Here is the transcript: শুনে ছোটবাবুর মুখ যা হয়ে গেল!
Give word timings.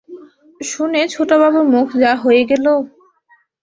শুনে 0.61 1.01
ছোটবাবুর 1.13 1.65
মুখ 1.73 1.87
যা 2.01 2.11
হয়ে 2.23 2.43
গেল! 2.45 2.65